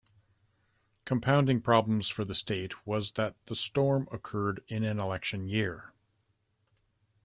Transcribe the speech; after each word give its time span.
Compounding 1.05 1.61
problems 1.61 2.07
for 2.09 2.25
the 2.25 2.33
state 2.33 2.87
was 2.87 3.11
that 3.11 3.35
the 3.45 3.55
storm 3.55 4.09
occurred 4.11 4.63
in 4.67 4.83
an 4.83 4.99
election 4.99 5.47
year. 5.47 5.93